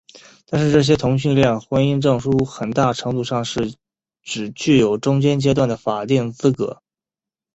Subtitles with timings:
[0.47, 3.75] 但是这些同性恋婚姻证书很大程度上是
[4.23, 6.81] 只具有中间阶段的法定资格。